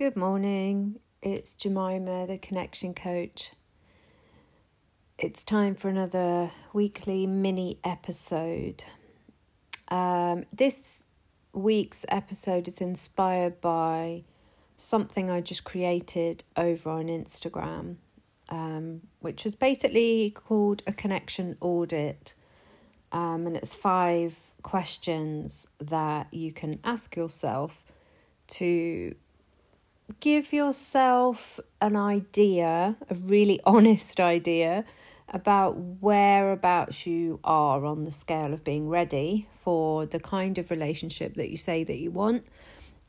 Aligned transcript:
Good 0.00 0.16
morning. 0.16 0.98
It's 1.20 1.52
Jemima, 1.52 2.26
the 2.26 2.38
connection 2.38 2.94
coach. 2.94 3.52
It's 5.18 5.44
time 5.44 5.74
for 5.74 5.90
another 5.90 6.52
weekly 6.72 7.26
mini 7.26 7.78
episode. 7.84 8.84
Um, 9.88 10.44
this 10.56 11.04
week's 11.52 12.06
episode 12.08 12.66
is 12.66 12.80
inspired 12.80 13.60
by 13.60 14.24
something 14.78 15.30
I 15.30 15.42
just 15.42 15.64
created 15.64 16.44
over 16.56 16.88
on 16.88 17.08
Instagram, 17.08 17.96
um, 18.48 19.02
which 19.18 19.44
was 19.44 19.54
basically 19.54 20.30
called 20.30 20.82
a 20.86 20.94
connection 20.94 21.58
audit. 21.60 22.32
Um, 23.12 23.46
and 23.46 23.54
it's 23.54 23.74
five 23.74 24.38
questions 24.62 25.66
that 25.78 26.32
you 26.32 26.52
can 26.52 26.80
ask 26.84 27.16
yourself 27.16 27.92
to 28.46 29.14
give 30.20 30.52
yourself 30.52 31.60
an 31.80 31.96
idea, 31.96 32.96
a 33.08 33.14
really 33.14 33.60
honest 33.66 34.18
idea 34.20 34.84
about 35.28 35.76
whereabouts 36.00 37.06
you 37.06 37.38
are 37.44 37.84
on 37.84 38.04
the 38.04 38.10
scale 38.10 38.52
of 38.52 38.64
being 38.64 38.88
ready 38.88 39.46
for 39.52 40.04
the 40.06 40.18
kind 40.18 40.58
of 40.58 40.70
relationship 40.70 41.34
that 41.34 41.50
you 41.50 41.56
say 41.56 41.84
that 41.84 41.98
you 41.98 42.10
want. 42.10 42.44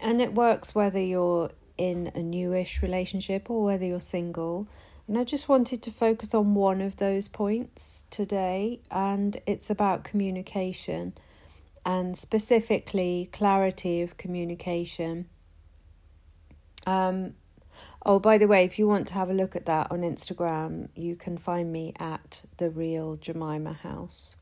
And 0.00 0.20
it 0.20 0.34
works 0.34 0.74
whether 0.74 1.00
you're 1.00 1.50
in 1.76 2.10
a 2.14 2.22
newish 2.22 2.82
relationship 2.82 3.50
or 3.50 3.64
whether 3.64 3.84
you're 3.84 4.00
single. 4.00 4.66
And 5.08 5.18
I 5.18 5.24
just 5.24 5.48
wanted 5.48 5.82
to 5.82 5.90
focus 5.90 6.34
on 6.34 6.54
one 6.54 6.80
of 6.80 6.96
those 6.96 7.28
points 7.28 8.04
today, 8.10 8.80
and 8.90 9.36
it's 9.46 9.70
about 9.70 10.02
communication 10.02 11.12
and 11.84 12.16
specifically 12.16 13.28
clarity 13.32 14.02
of 14.02 14.16
communication. 14.16 15.26
Um, 16.86 17.34
oh, 18.04 18.18
by 18.18 18.38
the 18.38 18.46
way, 18.46 18.64
if 18.64 18.78
you 18.78 18.86
want 18.88 19.08
to 19.08 19.14
have 19.14 19.28
a 19.28 19.34
look 19.34 19.56
at 19.56 19.66
that 19.66 19.90
on 19.90 20.00
Instagram, 20.00 20.88
you 20.94 21.16
can 21.16 21.36
find 21.36 21.72
me 21.72 21.92
at 21.98 22.44
the 22.56 22.70
real 22.70 23.16
Jemima 23.16 23.74
House. 23.74 24.36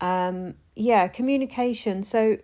Um, 0.00 0.54
yeah, 0.74 1.06
communication. 1.06 2.02
So 2.02 2.38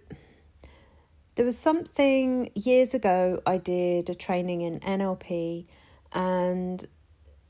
there 1.34 1.44
was 1.44 1.58
something 1.58 2.50
years 2.54 2.94
ago 2.94 3.42
I 3.46 3.58
did 3.58 4.10
a 4.10 4.14
training 4.14 4.60
in 4.60 4.80
NLP, 4.80 5.66
and 6.12 6.84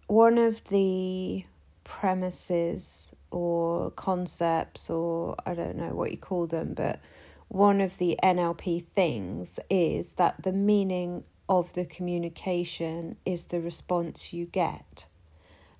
one 0.06 0.39
of 0.39 0.64
the 0.64 1.45
premises 1.84 3.12
or 3.31 3.91
concepts, 3.91 4.89
or 4.89 5.36
I 5.45 5.55
don't 5.55 5.77
know 5.77 5.95
what 5.95 6.11
you 6.11 6.17
call 6.17 6.47
them, 6.47 6.75
but 6.75 7.01
one 7.48 7.81
of 7.81 7.98
the 7.98 8.19
NLP 8.23 8.84
things 8.84 9.59
is 9.70 10.14
that 10.14 10.42
the 10.42 10.53
meaning 10.53 11.25
of 11.49 11.73
the 11.73 11.85
communication 11.85 13.17
is 13.25 13.47
the 13.47 13.61
response 13.61 14.33
you 14.33 14.47
get. 14.47 15.07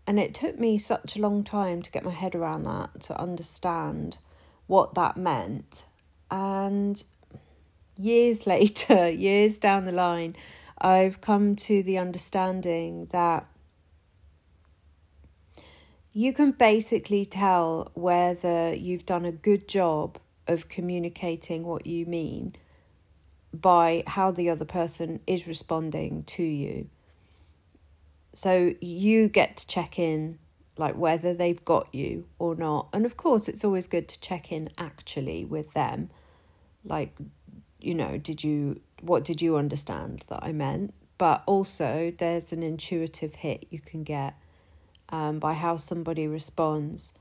And 0.07 0.19
it 0.19 0.35
took 0.35 0.59
me 0.59 0.79
such 0.79 1.17
a 1.17 1.21
long 1.21 1.45
time 1.45 1.83
to 1.83 1.91
get 1.91 2.05
my 2.05 2.11
head 2.11 2.35
around 2.35 2.65
that, 2.65 3.01
to 3.03 3.21
understand 3.21 4.19
what 4.67 4.95
that 4.95 5.17
meant. 5.17 5.85
And 6.31 7.03
years 7.97 8.47
later, 8.47 9.09
years 9.09 9.59
down 9.59 9.85
the 9.85 9.93
line, 9.93 10.35
I've 10.79 11.21
come 11.21 11.57
to 11.57 11.83
the 11.83 11.99
understanding 11.99 13.09
that 13.11 13.47
you 16.13 16.33
can 16.33 16.53
basically 16.53 17.25
tell 17.25 17.91
whether 17.95 18.75
you've 18.75 19.07
done 19.07 19.25
a 19.25 19.33
good 19.33 19.69
job 19.69 20.19
of 20.47 20.69
communicating 20.69 21.65
what 21.65 21.87
you 21.87 22.07
mean 22.07 22.55
by 23.53 24.05
how 24.07 24.31
the 24.31 24.51
other 24.51 24.65
person 24.65 25.21
is 25.27 25.47
responding 25.47 26.23
to 26.25 26.43
you. 26.43 26.89
So 28.35 28.75
you 28.81 29.29
get 29.29 29.57
to 29.59 29.67
check 29.67 29.99
in, 29.99 30.39
like 30.77 30.97
whether 30.97 31.35
they've 31.35 31.65
got 31.65 31.93
you 31.95 32.27
or 32.39 32.55
not. 32.55 32.89
And 32.93 33.07
of 33.07 33.17
course, 33.17 33.49
it's 33.49 33.65
always 33.65 33.87
good 33.87 34.09
to 34.09 34.21
check 34.21 34.53
in 34.53 34.71
actually 34.79 35.45
with 35.45 35.73
them. 35.73 36.11
Like, 36.85 37.17
you 37.81 37.95
know, 37.95 38.19
did 38.19 38.45
you, 38.45 38.81
what 39.01 39.25
did 39.25 39.41
you 39.43 39.57
understand 39.57 40.25
that 40.29 40.43
I 40.43 40.53
meant? 40.53 40.95
But 41.17 41.43
also, 41.47 42.13
there's 42.17 42.53
an 42.53 42.63
intuitive 42.63 43.37
hit 43.37 43.67
you 43.71 43.81
can 43.81 44.05
get 44.05 44.35
um, 45.09 45.39
by 45.39 45.55
how 45.55 45.77
somebody 45.77 46.29
responds. 46.29 47.15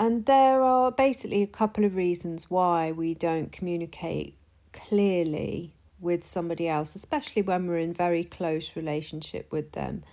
And 0.00 0.26
there 0.26 0.62
are 0.62 0.90
basically 0.90 1.42
a 1.42 1.46
couple 1.46 1.84
of 1.84 1.94
reasons 1.94 2.50
why 2.50 2.90
we 2.90 3.14
don't 3.14 3.52
communicate 3.52 4.36
clearly 4.74 5.72
with 6.00 6.26
somebody 6.26 6.68
else, 6.68 6.94
especially 6.94 7.40
when 7.40 7.66
we're 7.66 7.78
in 7.78 7.94
very 7.94 8.24
close 8.24 8.76
relationship 8.76 9.50
with 9.50 9.72
them. 9.72 10.04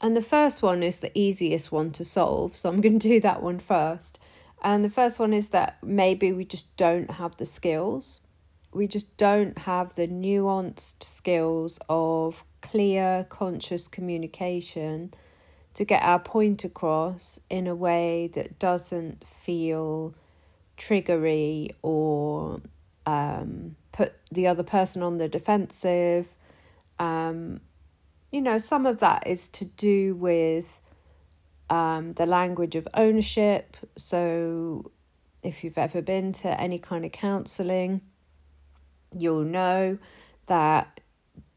And 0.00 0.14
the 0.14 0.22
first 0.22 0.62
one 0.62 0.82
is 0.82 0.98
the 0.98 1.16
easiest 1.18 1.72
one 1.72 1.90
to 1.92 2.04
solve, 2.04 2.54
so 2.54 2.68
I'm 2.68 2.82
going 2.82 2.98
to 3.00 3.08
do 3.08 3.20
that 3.20 3.42
one 3.42 3.58
first. 3.58 4.18
And 4.62 4.84
the 4.84 4.90
first 4.90 5.18
one 5.18 5.32
is 5.32 5.50
that 5.50 5.78
maybe 5.82 6.32
we 6.32 6.44
just 6.44 6.76
don't 6.76 7.10
have 7.12 7.36
the 7.36 7.46
skills. 7.46 8.20
We 8.72 8.86
just 8.86 9.16
don't 9.16 9.56
have 9.58 9.94
the 9.94 10.08
nuanced 10.08 11.02
skills 11.02 11.78
of 11.88 12.44
clear, 12.60 13.26
conscious 13.28 13.88
communication 13.88 15.14
to 15.74 15.84
get 15.84 16.02
our 16.02 16.18
point 16.18 16.64
across 16.64 17.38
in 17.50 17.66
a 17.66 17.74
way 17.74 18.30
that 18.34 18.58
doesn't 18.58 19.26
feel 19.26 20.14
triggery 20.76 21.70
or 21.82 22.60
um, 23.06 23.76
put 23.92 24.14
the 24.30 24.46
other 24.46 24.62
person 24.62 25.02
on 25.02 25.18
the 25.18 25.28
defensive. 25.28 26.28
Um, 26.98 27.60
you 28.30 28.40
know, 28.40 28.58
some 28.58 28.86
of 28.86 28.98
that 29.00 29.26
is 29.26 29.48
to 29.48 29.64
do 29.64 30.14
with 30.14 30.80
um, 31.70 32.12
the 32.12 32.26
language 32.26 32.74
of 32.74 32.88
ownership. 32.94 33.76
So, 33.96 34.90
if 35.42 35.62
you've 35.62 35.78
ever 35.78 36.00
been 36.00 36.32
to 36.32 36.60
any 36.60 36.78
kind 36.78 37.04
of 37.04 37.12
counselling, 37.12 38.00
you'll 39.16 39.44
know 39.44 39.98
that 40.46 41.00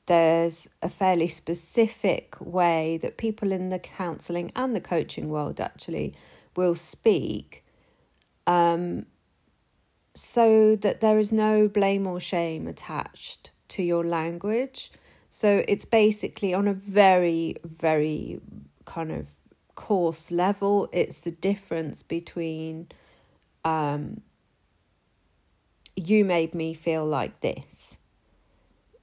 there's 0.07 0.69
a 0.81 0.89
fairly 0.89 1.27
specific 1.27 2.35
way 2.39 2.97
that 3.01 3.17
people 3.17 3.51
in 3.51 3.69
the 3.69 3.79
counselling 3.79 4.51
and 4.55 4.75
the 4.75 4.81
coaching 4.81 5.29
world 5.29 5.59
actually 5.59 6.15
will 6.55 6.75
speak 6.75 7.65
um, 8.47 9.05
so 10.17 10.75
that 10.77 10.99
there 11.01 11.19
is 11.19 11.31
no 11.31 11.67
blame 11.67 12.07
or 12.07 12.19
shame 12.19 12.67
attached 12.67 13.51
to 13.69 13.83
your 13.83 14.03
language. 14.03 14.91
So 15.29 15.63
it's 15.67 15.85
basically 15.85 16.53
on 16.53 16.67
a 16.67 16.73
very, 16.73 17.55
very 17.63 18.39
kind 18.85 19.11
of 19.11 19.27
coarse 19.75 20.31
level, 20.31 20.89
it's 20.91 21.21
the 21.21 21.31
difference 21.31 22.01
between 22.01 22.87
um, 23.63 24.21
you 25.95 26.25
made 26.25 26.55
me 26.55 26.73
feel 26.73 27.05
like 27.05 27.39
this, 27.41 27.97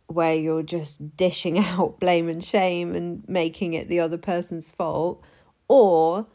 where 0.09 0.35
you're 0.35 0.63
just 0.63 1.17
dishing 1.17 1.59
out 1.71 2.01
blame 2.01 2.29
and 2.29 2.43
shame 2.43 2.95
and 2.95 3.27
making 3.29 3.73
it 3.73 3.89
the 3.89 4.01
other 4.01 4.19
person's 4.19 4.71
fault, 4.71 5.23
or 5.69 6.27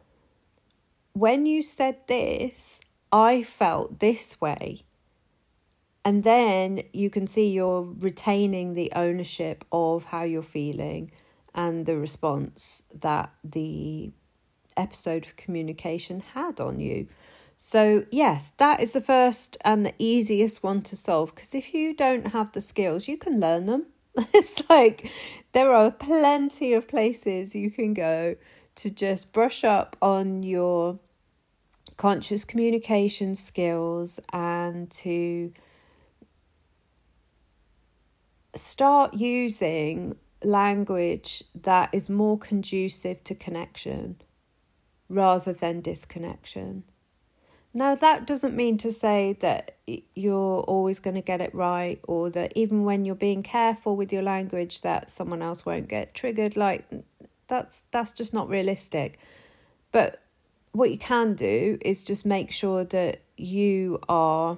when 1.13 1.45
you 1.45 1.61
said 1.61 1.97
this, 2.07 2.79
I 3.11 3.43
felt 3.43 3.99
this 3.99 4.39
way. 4.39 4.83
And 6.05 6.23
then 6.23 6.83
you 6.93 7.09
can 7.09 7.27
see 7.27 7.49
you're 7.49 7.81
retaining 7.81 8.73
the 8.73 8.91
ownership 8.95 9.65
of 9.71 10.05
how 10.05 10.23
you're 10.23 10.41
feeling 10.41 11.11
and 11.53 11.85
the 11.85 11.97
response 11.97 12.83
that 12.93 13.31
the 13.43 14.11
episode 14.77 15.25
of 15.25 15.35
communication 15.35 16.21
had 16.21 16.59
on 16.59 16.79
you. 16.79 17.07
So, 17.57 18.05
yes, 18.11 18.53
that 18.57 18.79
is 18.79 18.93
the 18.93 19.01
first 19.01 19.57
and 19.65 19.85
the 19.85 19.93
easiest 19.99 20.63
one 20.63 20.81
to 20.83 20.95
solve 20.95 21.35
because 21.35 21.53
if 21.53 21.73
you 21.73 21.93
don't 21.93 22.27
have 22.27 22.53
the 22.53 22.61
skills, 22.61 23.07
you 23.07 23.17
can 23.17 23.39
learn 23.39 23.65
them. 23.65 23.87
it's 24.33 24.67
like 24.69 25.11
there 25.51 25.73
are 25.73 25.91
plenty 25.91 26.73
of 26.73 26.87
places 26.87 27.55
you 27.55 27.69
can 27.69 27.93
go 27.93 28.35
to 28.75 28.89
just 28.89 29.33
brush 29.33 29.65
up 29.65 29.97
on 30.01 30.43
your 30.43 30.99
conscious 31.99 32.45
communication 32.45 33.35
skills 33.35 34.21
and 34.31 34.89
to 34.89 35.51
start 38.55 39.13
using 39.15 40.15
language 40.41 41.43
that 41.53 41.89
is 41.91 42.07
more 42.07 42.37
conducive 42.39 43.21
to 43.21 43.35
connection 43.35 44.15
rather 45.09 45.51
than 45.51 45.81
disconnection. 45.81 46.85
Now, 47.73 47.95
that 47.95 48.25
doesn't 48.25 48.55
mean 48.55 48.77
to 48.77 48.93
say 48.93 49.35
that 49.41 49.75
you're 50.15 50.61
always 50.61 50.99
going 50.99 51.15
to 51.15 51.21
get 51.21 51.41
it 51.41 51.53
right, 51.53 51.99
or 52.07 52.29
that 52.29 52.53
even 52.55 52.85
when 52.85 53.03
you're 53.03 53.13
being 53.13 53.43
careful 53.43 53.97
with 53.97 54.13
your 54.13 54.23
language, 54.23 54.81
that 54.81 55.09
someone 55.09 55.41
else 55.41 55.65
won't 55.65 55.89
get 55.89 56.13
triggered. 56.13 56.55
Like, 56.55 56.87
that's 57.47 57.83
that's 57.91 58.13
just 58.13 58.33
not 58.33 58.47
realistic. 58.47 59.19
But 59.91 60.21
what 60.71 60.91
you 60.91 60.97
can 60.97 61.33
do 61.33 61.77
is 61.81 62.03
just 62.03 62.25
make 62.25 62.51
sure 62.51 62.83
that 62.85 63.21
you 63.37 63.99
are 64.07 64.57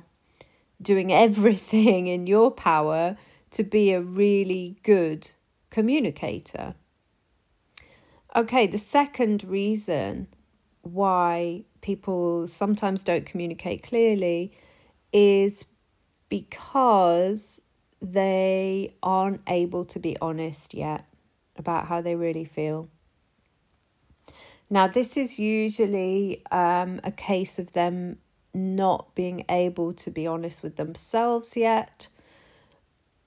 doing 0.81 1.11
everything 1.25 2.07
in 2.07 2.27
your 2.27 2.51
power 2.51 3.17
to 3.51 3.63
be 3.63 3.91
a 3.91 4.01
really 4.01 4.77
good 4.83 5.31
communicator. 5.69 6.75
Okay, 8.35 8.65
the 8.67 8.77
second 8.77 9.43
reason 9.43 10.27
why 10.83 11.65
people 11.81 12.47
sometimes 12.47 13.03
don't 13.03 13.25
communicate 13.25 13.83
clearly 13.83 14.53
is 15.11 15.65
because 16.29 17.61
they 18.01 18.95
aren't 19.03 19.41
able 19.47 19.83
to 19.85 19.99
be 19.99 20.17
honest 20.21 20.73
yet 20.73 21.05
about 21.57 21.87
how 21.87 22.01
they 22.01 22.15
really 22.15 22.45
feel. 22.45 22.89
Now, 24.71 24.87
this 24.87 25.17
is 25.17 25.37
usually 25.37 26.43
um, 26.49 27.01
a 27.03 27.11
case 27.11 27.59
of 27.59 27.73
them 27.73 28.19
not 28.53 29.13
being 29.15 29.43
able 29.49 29.93
to 29.95 30.09
be 30.09 30.25
honest 30.25 30.63
with 30.63 30.77
themselves 30.77 31.57
yet, 31.57 32.07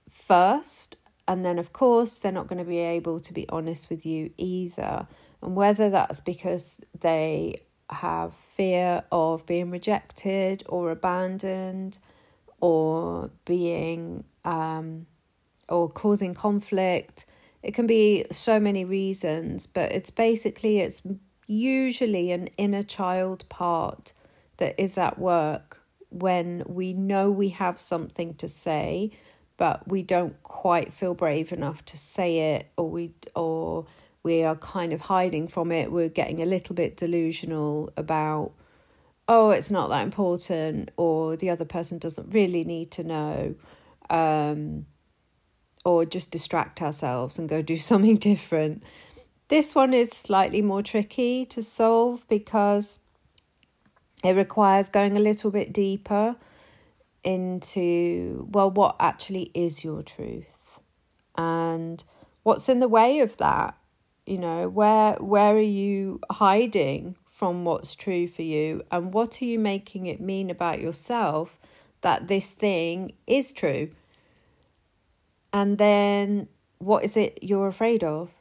first, 0.08 0.96
and 1.28 1.44
then, 1.44 1.58
of 1.58 1.74
course, 1.74 2.16
they're 2.16 2.32
not 2.32 2.46
going 2.46 2.64
to 2.64 2.68
be 2.68 2.78
able 2.78 3.20
to 3.20 3.32
be 3.34 3.46
honest 3.50 3.90
with 3.90 4.06
you 4.06 4.30
either. 4.38 5.06
And 5.42 5.54
whether 5.54 5.90
that's 5.90 6.20
because 6.20 6.80
they 6.98 7.60
have 7.90 8.32
fear 8.32 9.04
of 9.12 9.44
being 9.44 9.68
rejected 9.68 10.64
or 10.66 10.90
abandoned 10.90 11.98
or 12.62 13.30
being 13.44 14.24
um, 14.46 15.04
or 15.68 15.90
causing 15.90 16.34
conflict 16.34 17.26
it 17.62 17.72
can 17.72 17.86
be 17.86 18.24
so 18.30 18.58
many 18.58 18.84
reasons 18.84 19.66
but 19.66 19.92
it's 19.92 20.10
basically 20.10 20.80
it's 20.80 21.02
usually 21.46 22.30
an 22.30 22.48
inner 22.56 22.82
child 22.82 23.48
part 23.48 24.12
that 24.56 24.78
is 24.80 24.96
at 24.98 25.18
work 25.18 25.82
when 26.10 26.62
we 26.66 26.92
know 26.92 27.30
we 27.30 27.48
have 27.48 27.78
something 27.78 28.34
to 28.34 28.48
say 28.48 29.10
but 29.56 29.86
we 29.86 30.02
don't 30.02 30.42
quite 30.42 30.92
feel 30.92 31.14
brave 31.14 31.52
enough 31.52 31.84
to 31.84 31.96
say 31.96 32.54
it 32.54 32.70
or 32.76 32.90
we 32.90 33.12
or 33.34 33.86
we 34.22 34.42
are 34.42 34.56
kind 34.56 34.92
of 34.92 35.02
hiding 35.02 35.48
from 35.48 35.70
it. 35.70 35.92
We're 35.92 36.08
getting 36.08 36.42
a 36.42 36.46
little 36.46 36.74
bit 36.74 36.96
delusional 36.96 37.90
about 37.96 38.52
oh 39.28 39.50
it's 39.50 39.70
not 39.70 39.88
that 39.88 40.02
important 40.02 40.90
or 40.96 41.36
the 41.36 41.50
other 41.50 41.64
person 41.64 41.98
doesn't 41.98 42.34
really 42.34 42.64
need 42.64 42.90
to 42.90 43.04
know 43.04 43.54
um, 44.10 44.86
or 45.84 46.04
just 46.04 46.30
distract 46.30 46.82
ourselves 46.82 47.38
and 47.38 47.48
go 47.48 47.62
do 47.62 47.76
something 47.92 48.16
different 48.16 48.82
this 49.54 49.72
one 49.72 49.94
is 49.94 50.10
slightly 50.10 50.60
more 50.60 50.82
tricky 50.82 51.44
to 51.44 51.62
solve 51.62 52.26
because 52.26 52.98
it 54.24 54.32
requires 54.32 54.88
going 54.88 55.16
a 55.16 55.20
little 55.20 55.52
bit 55.52 55.72
deeper 55.72 56.34
into, 57.22 58.48
well, 58.50 58.68
what 58.68 58.96
actually 58.98 59.52
is 59.54 59.84
your 59.84 60.02
truth 60.02 60.80
and 61.38 62.02
what's 62.42 62.68
in 62.68 62.80
the 62.80 62.88
way 62.88 63.20
of 63.20 63.36
that? 63.36 63.78
You 64.26 64.38
know, 64.38 64.68
where 64.68 65.12
where 65.20 65.54
are 65.54 65.60
you 65.60 66.20
hiding 66.32 67.14
from 67.28 67.64
what's 67.64 67.94
true 67.94 68.26
for 68.26 68.42
you 68.42 68.82
and 68.90 69.12
what 69.12 69.40
are 69.40 69.44
you 69.44 69.60
making 69.60 70.06
it 70.06 70.20
mean 70.20 70.50
about 70.50 70.80
yourself 70.80 71.60
that 72.00 72.26
this 72.26 72.50
thing 72.50 73.12
is 73.28 73.52
true? 73.52 73.90
And 75.52 75.78
then 75.78 76.48
what 76.78 77.04
is 77.04 77.16
it 77.16 77.38
you're 77.40 77.68
afraid 77.68 78.02
of? 78.02 78.32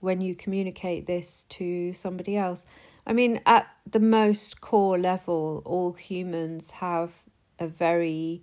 When 0.00 0.20
you 0.20 0.34
communicate 0.34 1.06
this 1.06 1.44
to 1.48 1.92
somebody 1.92 2.36
else. 2.36 2.64
I 3.06 3.12
mean, 3.12 3.40
at 3.46 3.66
the 3.90 4.00
most 4.00 4.60
core 4.60 4.98
level, 4.98 5.62
all 5.64 5.92
humans 5.92 6.72
have 6.72 7.22
a 7.58 7.66
very 7.66 8.42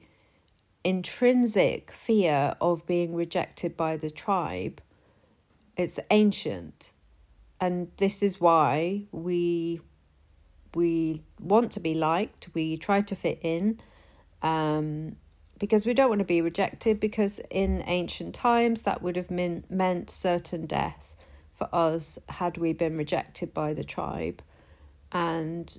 intrinsic 0.84 1.92
fear 1.92 2.56
of 2.60 2.86
being 2.86 3.16
rejected 3.16 3.78
by 3.78 3.98
the 3.98 4.10
tribe. 4.10 4.82
It's 5.78 6.00
ancient. 6.12 6.92
And 7.60 7.92
this 7.98 8.22
is 8.22 8.42
why 8.42 9.04
we 9.12 9.82
we 10.74 11.24
want 11.40 11.72
to 11.72 11.80
be 11.80 11.94
liked, 11.94 12.50
we 12.54 12.76
try 12.76 13.02
to 13.02 13.16
fit 13.16 13.40
in. 13.42 13.80
Um, 14.42 15.16
because 15.58 15.86
we 15.86 15.94
don't 15.94 16.10
want 16.10 16.20
to 16.20 16.28
be 16.28 16.42
rejected 16.42 17.00
because 17.00 17.40
in 17.50 17.82
ancient 17.88 18.36
times 18.36 18.82
that 18.82 19.02
would 19.02 19.16
have 19.16 19.32
mean, 19.32 19.64
meant 19.70 20.10
certain 20.10 20.66
death 20.66 21.16
for 21.56 21.68
us 21.74 22.20
had 22.30 22.58
we 22.58 22.74
been 22.74 22.96
rejected 22.96 23.54
by 23.54 23.74
the 23.74 23.84
tribe 23.84 24.42
and 25.12 25.78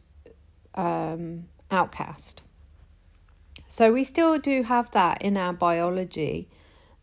um, 0.74 1.44
outcast. 1.70 2.42
So 3.68 3.92
we 3.92 4.04
still 4.04 4.38
do 4.38 4.62
have 4.62 4.90
that 4.92 5.22
in 5.22 5.36
our 5.36 5.52
biology, 5.52 6.48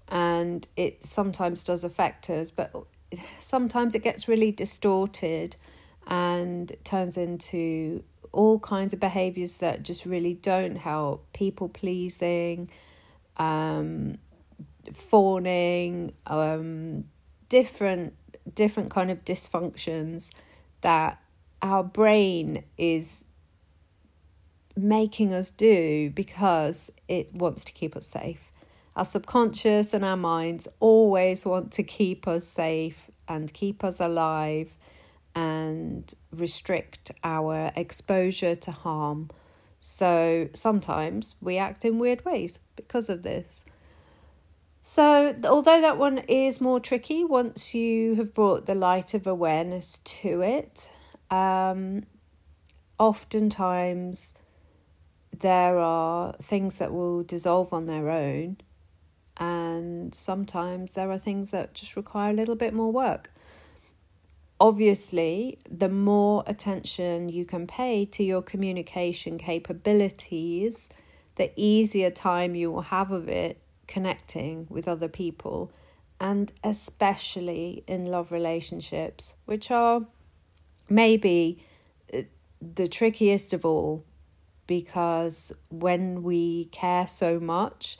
and 0.08 0.68
it 0.76 1.04
sometimes 1.04 1.64
does 1.64 1.84
affect 1.84 2.30
us, 2.30 2.52
but 2.52 2.74
sometimes 3.40 3.96
it 3.96 4.02
gets 4.02 4.28
really 4.28 4.52
distorted 4.52 5.56
and 6.08 6.72
turns 6.84 7.18
into 7.18 8.04
all 8.32 8.60
kinds 8.60 8.94
of 8.94 9.00
behaviors 9.00 9.58
that 9.58 9.84
just 9.84 10.06
really 10.06 10.34
don't 10.34 10.78
help 10.78 11.32
people 11.34 11.70
pleasing, 11.70 12.70
um, 13.38 14.18
fawning, 14.92 16.14
um, 16.28 17.04
different 17.50 18.14
different 18.56 18.90
kind 18.90 19.12
of 19.12 19.24
dysfunctions 19.24 20.30
that 20.82 21.20
our 21.62 21.84
brain 21.84 22.64
is 22.78 23.26
making 24.76 25.34
us 25.34 25.50
do 25.50 26.10
because 26.10 26.92
it 27.08 27.34
wants 27.34 27.64
to 27.66 27.72
keep 27.72 27.96
us 27.96 28.08
safe. 28.08 28.52
Our 28.96 29.06
subconscious 29.06 29.94
and 29.94 30.04
our 30.06 30.18
minds 30.18 30.68
always 30.80 31.46
want 31.46 31.72
to 31.74 31.84
keep 31.84 32.28
us 32.28 32.46
safe 32.46 33.10
and 33.28 33.52
keep 33.54 33.84
us 33.84 34.00
alive 34.00 34.70
and 35.36 36.14
restrict 36.32 37.12
our 37.24 37.72
exposure 37.76 38.56
to 38.56 38.72
harm. 38.72 39.30
So 39.80 40.50
sometimes 40.54 41.36
we 41.42 41.58
act 41.58 41.86
in 41.86 41.98
weird 41.98 42.24
ways 42.26 42.60
because 42.76 43.10
of 43.10 43.24
this. 43.24 43.66
So, 44.86 45.34
although 45.46 45.80
that 45.80 45.98
one 45.98 46.18
is 46.28 46.60
more 46.60 46.82
tricky 46.82 47.24
once 47.24 47.74
you 47.74 48.16
have 48.16 48.34
brought 48.34 48.66
the 48.66 48.76
light 48.76 49.14
of 49.14 49.26
awareness 49.26 50.00
to 50.00 50.42
it, 50.42 50.90
um, 51.32 52.04
oftentimes 53.00 54.34
there 55.40 55.78
are 55.80 56.34
things 56.34 56.80
that 56.80 56.92
will 56.94 57.24
dissolve 57.24 57.72
on 57.72 57.86
their 57.86 58.10
own, 58.10 58.58
and 59.38 60.14
sometimes 60.14 60.96
there 60.96 61.10
are 61.10 61.18
things 61.18 61.52
that 61.52 61.74
just 61.74 61.96
require 61.96 62.32
a 62.32 62.36
little 62.36 62.56
bit 62.56 62.74
more 62.74 62.92
work. 62.92 63.32
Obviously, 64.60 65.60
the 65.70 65.90
more 65.90 66.44
attention 66.46 67.30
you 67.30 67.46
can 67.46 67.68
pay 67.68 68.04
to 68.08 68.22
your 68.22 68.42
communication 68.42 69.38
capabilities, 69.38 70.90
the 71.36 71.54
easier 71.56 72.12
time 72.12 72.54
you 72.54 72.70
will 72.70 72.82
have 72.82 73.12
of 73.12 73.30
it 73.30 73.63
connecting 73.88 74.68
with 74.70 74.88
other 74.88 75.08
people, 75.08 75.72
and 76.20 76.52
especially 76.64 77.84
in 77.88 78.06
love 78.06 78.32
relationships, 78.32 79.34
which 79.46 79.72
are 79.72 80.06
maybe 80.90 81.64
uh, 82.14 82.22
the 82.62 82.88
trickiest 82.88 83.54
of 83.54 83.66
all 83.66 84.06
because 84.68 85.52
when 85.70 86.24
we 86.24 86.66
care 86.66 87.08
so 87.08 87.40
much 87.40 87.98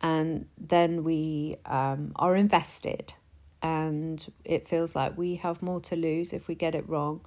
and 0.00 0.46
then 0.56 1.02
we 1.02 1.56
um, 1.66 2.12
are 2.16 2.36
invested 2.36 3.14
and 3.62 4.32
it 4.44 4.68
feels 4.68 4.94
like 4.94 5.16
we 5.16 5.36
have 5.36 5.62
more 5.62 5.80
to 5.80 5.96
lose 5.96 6.32
if 6.32 6.46
we 6.46 6.54
get 6.54 6.74
it 6.74 6.88
wrong. 6.88 7.20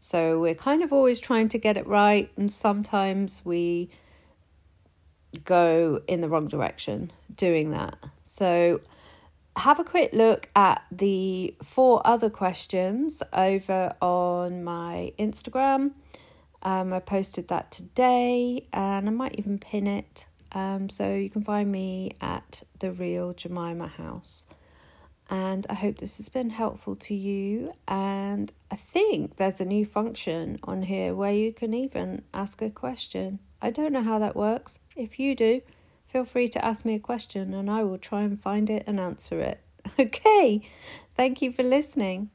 So 0.00 0.38
we're 0.38 0.54
kind 0.54 0.82
of 0.82 0.92
always 0.92 1.18
trying 1.18 1.48
to 1.48 1.58
get 1.58 1.76
it 1.76 1.86
right, 1.86 2.30
and 2.36 2.52
sometimes 2.52 3.42
we 3.44 3.90
go 5.40 6.02
in 6.06 6.20
the 6.20 6.28
wrong 6.28 6.48
direction 6.48 7.12
doing 7.34 7.70
that. 7.70 7.96
So, 8.24 8.80
have 9.56 9.78
a 9.78 9.84
quick 9.84 10.12
look 10.12 10.48
at 10.56 10.82
the 10.90 11.54
four 11.62 12.02
other 12.04 12.28
questions 12.28 13.22
over 13.32 13.94
on 14.00 14.64
my 14.64 15.12
Instagram. 15.18 15.92
Um, 16.62 16.92
I 16.92 16.98
posted 16.98 17.48
that 17.48 17.70
today 17.70 18.66
and 18.72 19.08
I 19.08 19.12
might 19.12 19.36
even 19.38 19.58
pin 19.58 19.86
it. 19.86 20.26
Um, 20.52 20.88
so 20.88 21.14
you 21.14 21.28
can 21.30 21.42
find 21.42 21.70
me 21.70 22.12
at 22.20 22.62
the 22.78 22.92
real 22.92 23.34
Jemima 23.34 23.88
House. 23.88 24.46
And 25.30 25.66
I 25.70 25.74
hope 25.74 25.98
this 25.98 26.18
has 26.18 26.28
been 26.28 26.50
helpful 26.50 26.96
to 26.96 27.14
you. 27.14 27.72
And 27.88 28.52
I 28.70 28.76
think 28.76 29.36
there's 29.36 29.60
a 29.60 29.64
new 29.64 29.84
function 29.84 30.58
on 30.64 30.82
here 30.82 31.14
where 31.14 31.32
you 31.32 31.52
can 31.52 31.72
even 31.74 32.22
ask 32.32 32.60
a 32.60 32.70
question. 32.70 33.38
I 33.62 33.70
don't 33.70 33.92
know 33.92 34.02
how 34.02 34.18
that 34.18 34.36
works. 34.36 34.78
If 34.96 35.18
you 35.18 35.34
do, 35.34 35.62
feel 36.04 36.24
free 36.24 36.48
to 36.48 36.64
ask 36.64 36.84
me 36.84 36.94
a 36.94 37.00
question 37.00 37.54
and 37.54 37.70
I 37.70 37.82
will 37.82 37.98
try 37.98 38.22
and 38.22 38.40
find 38.40 38.68
it 38.68 38.84
and 38.86 39.00
answer 39.00 39.40
it. 39.40 39.60
Okay, 39.98 40.62
thank 41.14 41.42
you 41.42 41.52
for 41.52 41.62
listening. 41.62 42.30